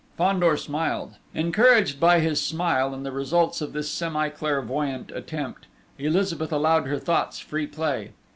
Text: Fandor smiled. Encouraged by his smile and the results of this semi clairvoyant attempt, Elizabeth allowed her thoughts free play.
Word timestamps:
Fandor 0.17 0.57
smiled. 0.57 1.17
Encouraged 1.35 1.99
by 1.99 2.21
his 2.21 2.41
smile 2.43 2.91
and 2.91 3.05
the 3.05 3.11
results 3.11 3.61
of 3.61 3.71
this 3.71 3.87
semi 3.87 4.29
clairvoyant 4.29 5.11
attempt, 5.11 5.67
Elizabeth 5.99 6.51
allowed 6.51 6.87
her 6.87 6.97
thoughts 6.97 7.37
free 7.37 7.67
play. 7.67 8.09